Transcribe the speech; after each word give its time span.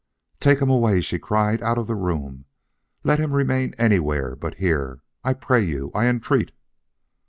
"Take 0.39 0.63
him 0.63 0.69
away!" 0.71 0.99
she 1.01 1.19
cried. 1.19 1.61
"Out 1.61 1.77
of 1.77 1.85
the 1.85 1.93
room! 1.93 2.45
Let 3.03 3.19
him 3.19 3.33
remain 3.33 3.75
anywhere 3.77 4.35
but 4.35 4.55
here. 4.55 5.01
I 5.23 5.33
pray 5.35 5.61
you; 5.63 5.91
I 5.93 6.07
entreat." 6.07 6.49